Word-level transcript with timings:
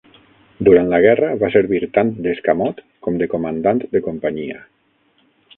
Durant 0.67 0.87
la 0.93 0.99
guerra 1.05 1.27
va 1.43 1.49
servir 1.57 1.81
tant 1.99 2.09
d'escamot 2.27 2.83
com 3.09 3.23
de 3.23 3.31
comandant 3.37 3.85
de 3.95 4.03
companyia. 4.11 4.63